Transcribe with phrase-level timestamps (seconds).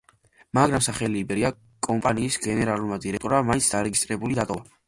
[0.57, 1.51] მაგრამ სახელი „იბერია“,
[1.89, 4.69] კომპანიის გენერალურმა დირექტორმა მაინც დარეგისტრირებული დატოვა.